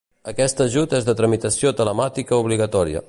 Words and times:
Aquest 0.29 0.63
ajut 0.65 0.95
és 0.99 1.05
de 1.09 1.15
tramitació 1.21 1.75
telemàtica 1.83 2.41
obligatòria. 2.47 2.99